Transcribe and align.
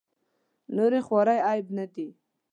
نورې 0.75 0.99
خوارۍ 1.07 1.39
عیب 1.47 1.67
نه 1.77 1.85
دي. 1.93 2.07